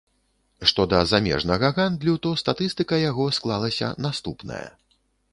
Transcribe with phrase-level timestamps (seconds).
[0.69, 4.65] Што да замежнага гандлю, то статыстыка яго склалася наступная.